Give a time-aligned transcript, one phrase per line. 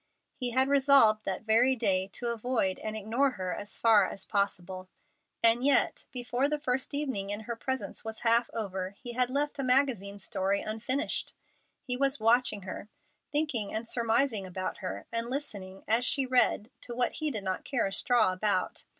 [0.35, 4.89] He had resolved that very day to avoid and ignore her as far as possible,
[5.43, 9.59] and yet, before the first evening in her presence was half over, he had left
[9.59, 11.35] a magazine story unfinished;
[11.83, 12.89] he was watching her,
[13.31, 17.63] thinking and surmising about her, and listening, as she read, to what he did not
[17.63, 18.85] care a straw about.